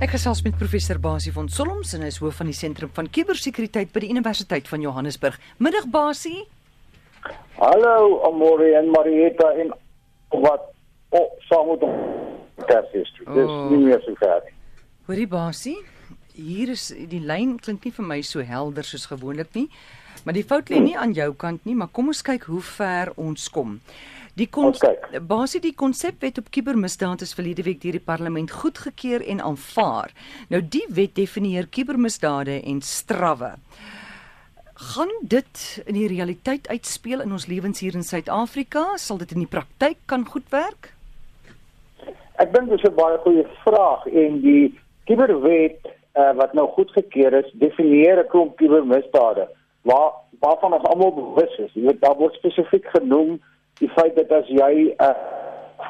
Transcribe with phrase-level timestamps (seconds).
[0.00, 3.10] Ek gesels met professor Basie van Solms en hy is hoof van die sentrum van
[3.12, 5.36] kubersekuriteit by die Universiteit van Johannesburg.
[5.60, 6.46] Middag Basie.
[7.58, 9.74] Hallo Amore en Marieta en
[10.40, 10.70] wat
[11.12, 11.84] oh, saam met
[12.70, 13.12] Tersies.
[13.12, 13.68] Dis Oh.
[13.68, 14.56] nie meer so ver nie.
[15.04, 15.76] Hoorie Basie,
[16.32, 19.68] hier is die lyn klink nie vir my so helder soos gewoonlik nie.
[20.24, 23.12] Maar die fout lê nie aan jou kant nie, maar kom ons kyk hoe ver
[23.20, 23.82] ons kom.
[24.38, 25.08] Die kon Ons kyk.
[25.26, 30.12] Basie die konsepwet op kubermisdaad is verlede week deur die parlement goedgekeur en aanvaar.
[30.48, 33.56] Nou die wet definieer kubermisdade en strawwe.
[34.80, 38.96] Gaan dit in die realiteit uitspeel in ons lewens hier in Suid-Afrika?
[38.96, 40.94] Sal dit in die praktyk kan goed werk?
[42.40, 44.72] Ek dink dis 'n baie goeie vraag en die
[45.04, 45.84] kuberwet
[46.16, 49.48] uh, wat nou goedgekeur is, definieer 'n klomp kubermisdade
[49.82, 51.72] waar waarvan ons almal bewus is.
[51.74, 53.40] Jy weet daar word spesifiek genoem
[53.80, 55.14] die feit dat as jy 'n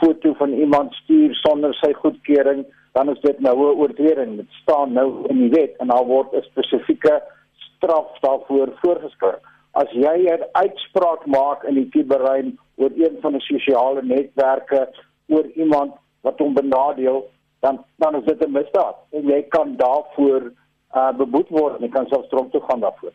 [0.00, 4.36] foto van iemand stuur sonder sy goedkeuring, dan is dit nou 'n oortreding.
[4.36, 7.22] Dit staan nou in die wet en daar word 'n spesifieke
[7.56, 9.40] straf daarvoor voorgeskryf.
[9.72, 14.88] As jy 'n uitspraak maak in die kuberruim oor een van die sosiale netwerke
[15.28, 20.52] oor iemand wat hom benadeel, dan dan is dit 'n misdaad en jy kan daarvoor
[20.94, 23.12] uh beboet word en jy kan selfs tronk toe gaan daarvoor.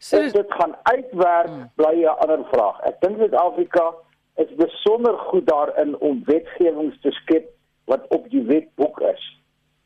[0.00, 2.80] So Of dit gaan uitwerk bly 'n ander vraag.
[2.88, 3.94] Ek dink Suid-Afrika
[4.36, 7.50] is besonder goed daarin om wetgewings te skep
[7.84, 9.40] wat op die wetboek is.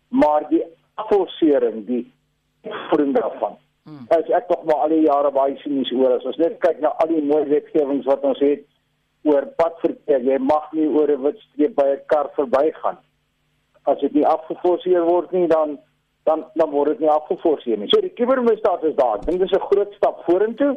[0.09, 0.63] Maar die
[0.95, 2.13] afforsering, die
[2.63, 3.57] voering daarvan,
[4.19, 6.15] is ek tog maar al die jare baie sinies oor.
[6.17, 8.63] As ons net kyk na al die mooi wetgewings wat ons het
[9.23, 12.99] oor padverkeer, jy mag nie oor 'n wit streep by 'n kar verbygaan.
[13.83, 15.79] As dit nie afgeforseer word nie, dan
[16.25, 17.89] dan dan word dit nie afgeforseer nie.
[17.93, 19.21] So die kubermisdaad is daar.
[19.21, 20.77] Ek dink dis 'n groot stap vorentoe.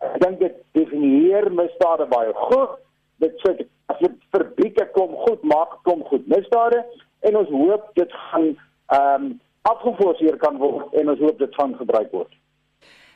[0.00, 2.76] Ek dink dit definieer misdade baie goed.
[3.18, 6.84] Dit sê as dit verbied ek kom goed, maak kom goed misdade
[7.20, 8.56] en ons hoop dit gaan
[8.88, 12.32] ehm um, afgeforseer kan word en ons hoop dit gaan gebruik word.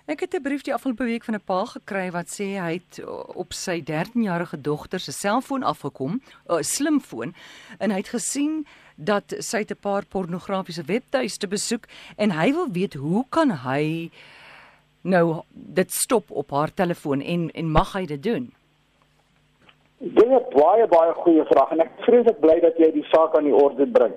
[0.06, 3.04] Ek het 'n brief die afgelope week van 'n pa gekry wat sê hy het
[3.34, 7.34] op sy 13-jarige dogter se selfoon afgekom, 'n uh, slimfoon,
[7.78, 8.66] en hy het gesien
[8.96, 11.84] dat sy 'n paar pornografiese webtuiste besoek
[12.16, 14.10] en hy wil weet hoe kan hy
[15.02, 18.52] nou dit stop op haar telefoon en en mag hy dit doen?
[19.98, 23.06] Dit is 'n baie baie goeie vraag en ek is vreeslik bly dat jy die
[23.12, 24.14] saak aan die orde bring.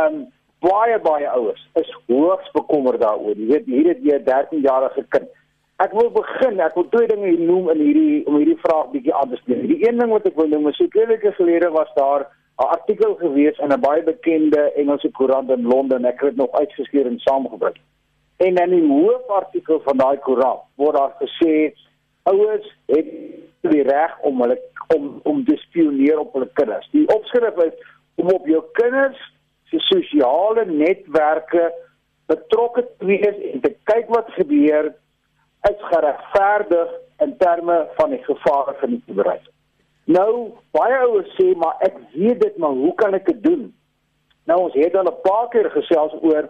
[0.00, 3.36] Um baie baie ouers is hoogs bekommerd daaroor.
[3.36, 5.28] Jy weet hier het jy 'n 13-jarige kind.
[5.76, 9.28] Ek wil begin, ek wil twee dinge noem in hierdie om hierdie vraag bietjie aan
[9.28, 9.68] te spreek.
[9.68, 12.26] Die een ding wat ek wil noem is so twee weke gelede was daar
[12.58, 16.04] 'n artikel gewees in 'n baie bekende Engelse koerant in Londen.
[16.04, 17.76] Ek het dit nog uitgeskeur en saamgebring.
[18.36, 21.72] En in die hoofartikel van daai koerant word daar gesê
[22.22, 23.06] ouers het
[23.60, 24.58] die reg om hulle
[24.96, 26.88] om om te spioneer op hulle kinders.
[26.90, 27.74] Die opskrif is
[28.14, 29.20] om op jou kinders
[29.64, 31.72] se sosiale netwerke
[32.26, 34.94] betrokke te wees en te kyk wat gebeur
[35.70, 36.94] is geregverdig
[37.24, 39.44] in terme van die gevare van die bedryf.
[40.06, 43.64] Nou baie ouers sê maar ek weet dit maar hoe kan ek dit doen?
[44.46, 46.48] Nou ons het al 'n paar keer gesels oor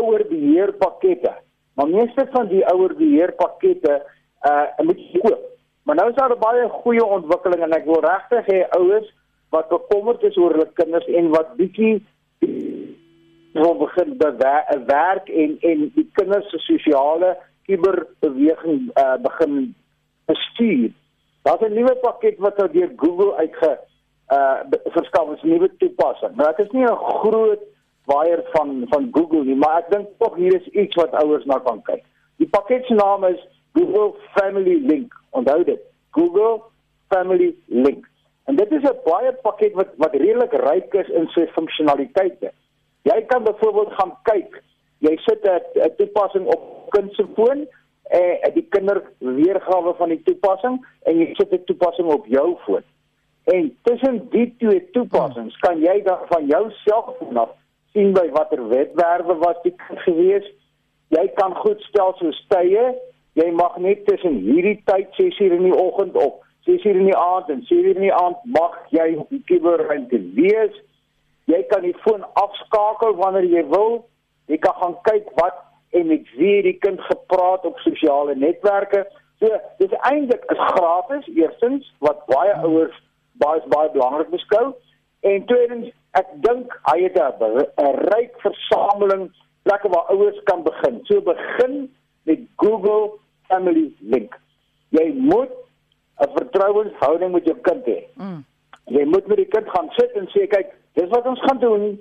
[0.00, 1.32] ouer beheerpakkette.
[1.74, 4.02] Maar meeste van die ouer beheerpakkette
[4.48, 5.42] uh moet jy koop.
[5.84, 9.12] Maar nou is daar baie goeie ontwikkeling en ek wil regtig hê ouers
[9.50, 12.02] wat bekommerd is oor hulle kinders en wat bietjie
[13.54, 17.36] wil begin bewer, werk en en die kinders se sosiale
[17.68, 19.74] kuberbeweging uh begin
[20.26, 20.90] bestuur.
[21.44, 23.78] Daar's 'n nuwe pakket wat nou deur Google uitge
[24.32, 24.60] uh
[24.96, 26.36] verskaf is 'n nuwe toepassing.
[26.36, 27.62] Nou dit is nie 'n groot
[28.04, 31.58] waier van van Google nie, maar ek dink tog hier is iets wat ouers na
[31.58, 32.04] kan kyk.
[32.36, 35.12] Die pakket se naam is Google Family Link.
[35.30, 35.80] Onthou dit.
[36.10, 36.62] Google
[37.08, 38.08] Family Link.
[38.44, 42.52] En dit is 'n baie pakket wat wat redelik ryk is in sy funksionaliteite.
[43.02, 44.62] Jy kan byvoorbeeld gaan kyk.
[44.98, 47.68] Jy sit 'n toepassing op kind se foon
[48.10, 52.82] en die kinderweergawe van die toepassing en jy sit 'n toepassing op jou foon.
[53.44, 57.50] En tussen die twee toepassings kan jy dan van jou selfoon af
[57.92, 60.46] sien by watter webwerwe was die kind gewees.
[61.08, 62.94] Jy kan goed stel soos tye.
[63.38, 67.48] Jy mag net tussen hierdie tyd 6uur in die oggend of 6uur in die aand
[67.48, 70.74] en 7uur in die aand mag jy op die kuberruimte wees.
[71.50, 74.04] Jy kan die foon afskakel wanneer jy wil.
[74.50, 75.60] Jy kan gaan kyk wat
[75.94, 79.04] en met wie die kind gepraat op sosiale netwerke.
[79.38, 82.96] So, dis eintlik is gratis eerstens wat baie ouers
[83.42, 84.74] baie baie belangrik beskou
[85.26, 89.30] en tweedens ek dink hy het 'n ryk versameling
[89.64, 91.00] plekke waar ouers kan begin.
[91.04, 93.18] So begin met Google
[93.48, 94.38] Family Link.
[94.88, 95.50] Jy moet
[96.20, 98.00] 'n vertrouenshouding met jou kind hê.
[98.14, 98.44] Mm.
[98.84, 101.98] Jy moet met die kind gaan sit en sê kyk, dis wat ons gaan doen.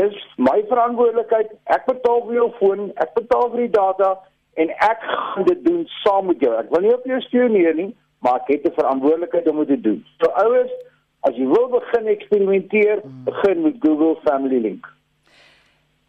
[0.00, 1.52] Dis my verantwoordelikheid.
[1.74, 4.14] Ek betaal vir jou foon, ek betaal vir die data
[4.60, 6.52] en ek gaan dit doen saam met jou.
[6.56, 7.90] Ek wil nie op jou spioneer nie,
[8.24, 10.00] maar ek het 'n verantwoordelikheid om dit te doen.
[10.20, 10.72] So ouers,
[11.28, 14.86] as jy wil begin eksperimenteer, begin met Google Family Link.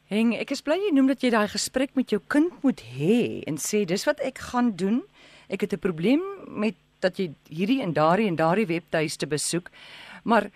[0.08, 3.44] Heng, ek is bly jy noem dat jy daai gesprek met jou kind moet hê
[3.48, 5.04] en sê dis wat ek gaan doen.
[5.50, 9.70] Ek het 'n probleem met dat jy hierdie en daardie en daardie webtuiste besoek,
[10.24, 10.50] maar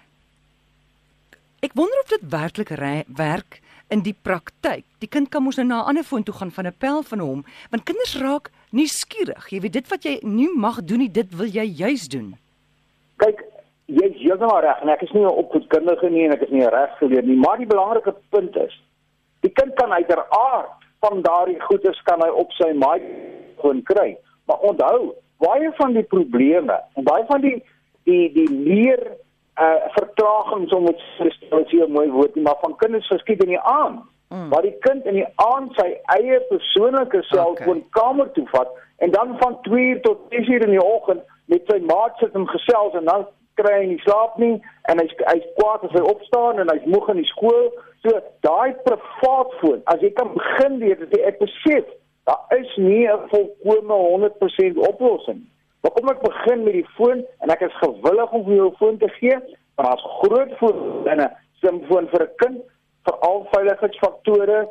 [1.66, 2.70] ek wonder of dit werklik
[3.18, 4.84] werk in die praktyk.
[5.00, 7.20] Die kind kan mos nou na 'n ander foon toe gaan van 'n pel van
[7.20, 9.50] hom, want kinders raak nuuskierig.
[9.50, 12.36] Jy weet dit wat jy nie mag doen nie, dit wil jy juis doen.
[13.18, 13.44] Kyk,
[13.86, 16.68] jy is heeltemal reg en ek is nie 'n opvoedkundige nie en ek is nie
[16.68, 18.74] regsgeleer nie, maar die belangrike punt is
[19.40, 23.02] die kind kan uiteraard van daardie goeders kan hy op sy maai
[23.62, 24.18] gewoon kry.
[24.50, 25.14] Maar onthou,
[25.44, 27.58] baie van die probleme en baie van die
[28.10, 29.02] die die leer
[29.60, 33.44] uh vertragings om dit te stel jy 'n mooi woord nie, maar van kinders verskiet
[33.44, 34.02] in die aand.
[34.30, 34.50] Mm.
[34.50, 35.88] Waar die kind in die aand sy
[36.20, 37.90] eie persoonlike selfoon okay.
[37.90, 41.62] kamer toe vat en dan van 2 uur tot 6 uur in die oggend met
[41.72, 43.26] sy maat sit en gesels en dan
[43.56, 44.56] kry hy nie slaap nie
[44.92, 47.72] en hy's hy's kwaad as hy opstaan en hy's moeg in die skool.
[48.04, 51.88] So daai privaat foon, as jy kan begin dat jy ek besef,
[52.30, 55.57] daar is nie 'n volkomme 100% oplossing nie.
[55.82, 58.80] Maar kom ek begin met die foon en ek is gewillig om vir jou 'n
[58.80, 59.38] foon te gee,
[59.76, 61.28] want daar's groot voordele
[61.62, 62.58] sim foon vir 'n kind
[63.06, 64.68] vir al veiligheidsfaktore.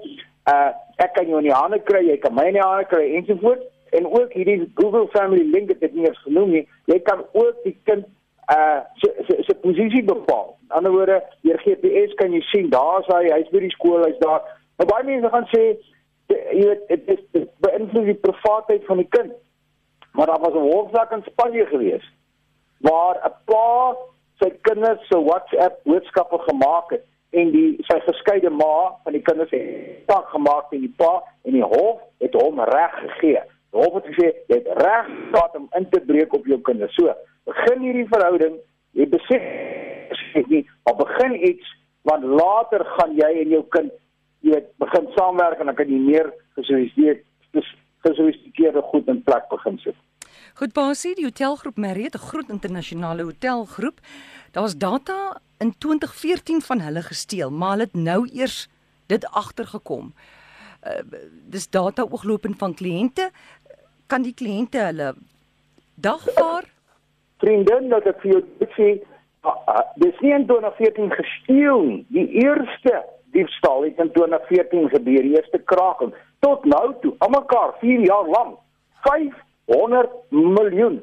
[0.53, 3.15] Uh ek kan jou in die hande kry, jy kan my in die hande kry
[3.15, 6.69] ensovoorts en ook hierdie Google Family Link het dit nie eens genoem nie.
[6.85, 8.05] Jy kan ook die kind
[8.51, 10.57] uh se se se posisie bepaal.
[10.63, 14.19] In ander woorde, deur GPS kan jy sien daar's hy, hy's by die skool, hy's
[14.19, 14.43] daar.
[14.77, 15.65] Maar baie mense gaan sê
[16.29, 19.33] jy weet dit is beïnvloed die privaatheid van die kind
[20.17, 22.07] maar daar was 'n hofsaak in Spanje gewees
[22.79, 23.97] waar 'n pa
[24.41, 29.51] sy kinders se WhatsApp boodskappe gemaak het en die sy geskeide ma van die kinders
[29.51, 33.43] het tak gemaak teen die pa en die hof het hom reg gegee.
[33.73, 36.95] Die hof het gesê jy het reg gehad om in te breek op jou kinders.
[36.95, 37.15] So,
[37.45, 38.59] begin hierdie verhouding,
[38.97, 39.43] jy besef
[40.53, 41.75] nie, maar begin iets
[42.07, 43.93] want later gaan jy en jou kind
[44.47, 47.25] jy begin saamwerk en dan kan jy meer gesofistikeerde
[48.07, 49.97] gesofistikeerde goed in plek begin sit.
[50.55, 54.01] Goed, Basie, die hotelgroep Marriott, 'n groot internasionale hotelgroep,
[54.53, 58.69] daar was data in 2014 van hulle gesteel, maar hulle het nou eers
[59.07, 60.13] dit agtergekom.
[60.87, 60.93] Uh,
[61.51, 63.31] dis data ooglopend van kliënte.
[64.07, 65.15] Kan die kliënte hulle
[65.95, 66.65] dagvaar?
[67.37, 68.43] Vriendin, dat ek vir jou
[68.77, 68.89] sê,
[69.45, 72.05] uh, uh, dis nie in 2014 gesteel nie.
[72.09, 73.03] Die eerste
[73.37, 76.15] diefstal het in 2014 gebeur, die eerste kraking.
[76.39, 78.59] Tot nou toe, almekaar 4 jaar lank.
[79.67, 80.99] 100 miljoen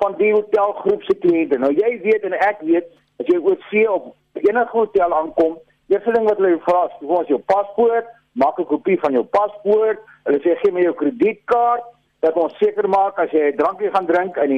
[0.00, 1.58] van die hotelgroep se kliënte.
[1.60, 2.88] Nou jy weet en ek weet
[3.20, 5.58] as jy oor see op enige hotel aankom,
[5.92, 8.06] eerste ding wat hulle vra is, "Hoe is jou paspoort?
[8.32, 11.84] Maak 'n kopie van jou paspoort." Hulle sê gee my jou kredietkaart
[12.20, 14.50] dat ons seker maak as jy 'n drankie gaan drink en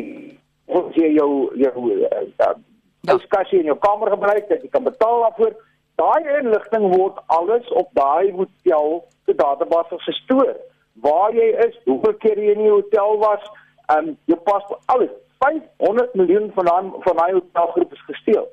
[0.67, 2.07] ons jy jou jou uh,
[2.39, 2.55] uh,
[3.01, 3.19] ja.
[3.19, 5.55] skasie in jou kamer gebruik dat jy kan betaal daarvoor.
[5.95, 10.57] Daai inligting word alles op daai hotel se database gestoor
[11.03, 13.45] waar jy is, hoeveel keer jy in die hotel was,
[13.91, 15.11] ehm um, jou paspoort, alles.
[15.43, 18.47] 500 miljoen van daai van daai hotelgroep is gesteel.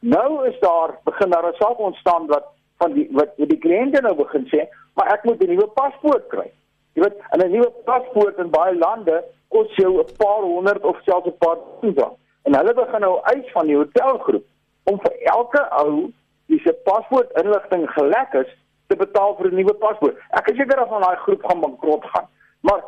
[0.00, 2.46] Nou is daar begin daar 'n saak ontstaan wat
[2.78, 6.50] van die wat die kliënte nou begin sê, maar ek moet 'n nuwe paspoort kry.
[6.94, 11.26] Jy weet, 'n nuwe paspoort in baie lande kos jou 'n paar honderd of selfs
[11.26, 12.14] 'n paar duisend.
[12.42, 14.44] En hulle begin nou eis van die hotelgroep
[14.84, 16.12] om vir elke ou
[16.46, 18.50] wie se paspoort inligting gelek is,
[18.86, 20.16] te betaal vir 'n nuwe paspoort.
[20.30, 22.28] Ek is seker dat van daai groep gaan bankrot gaan.
[22.60, 22.84] Maar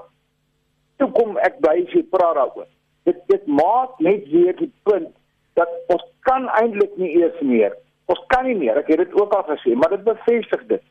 [0.96, 2.66] toe kom ek by sy praat daaroor.
[3.04, 5.14] Dit dit maak net weer die punt
[5.54, 7.76] dat ons kan eintlik nie eers meer.
[8.06, 8.76] Ons kan nie meer.
[8.76, 10.82] Ek het dit ook al gesê, maar dit bevestig dit.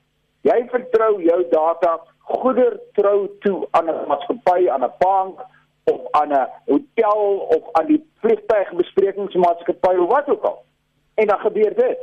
[0.41, 5.39] Jy vertrou jou data goeder trou toe aan 'n maatskappy, aan 'n bank
[5.83, 7.21] of aan 'n hotel
[7.55, 10.63] of aan die vliegtuigbesprekingsmaatskappy of wat ook al.
[11.15, 11.99] En dan gebeur dit.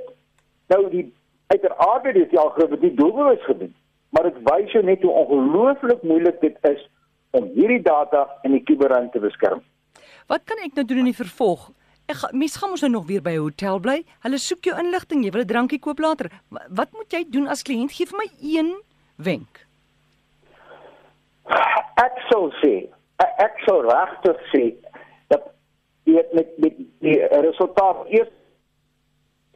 [0.67, 1.15] Nou die
[1.47, 3.75] uiteraard het die algoritme dit doelbewus gedoen,
[4.11, 6.83] maar dit wys jou net hoe ongelooflik moeilik dit is
[7.31, 9.63] om hierdie data in die kuberruimte te beskerm.
[10.31, 11.71] Wat kan ek nou doen in die vervolg?
[12.09, 14.05] Ek mis gaan ons nou nog weer by 'n hotel bly.
[14.25, 16.31] Hulle soek jou inligting, jy wil 'n drankie koop later.
[16.51, 17.93] Wat moet jy doen as kliënt?
[17.93, 18.75] Gee vir my een
[19.17, 19.67] wenk.
[21.97, 24.75] Ek sou sê, ek sou regtig sê
[25.29, 25.43] dat
[26.05, 28.29] jy met met die resultaat eers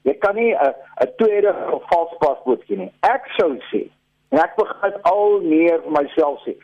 [0.08, 0.74] Jy kan nie 'n
[1.04, 2.92] 'n tweede of vals paspoort hê nie.
[3.02, 3.88] Ek sou sê,
[4.32, 6.54] en ek begin al meer vir myself sê,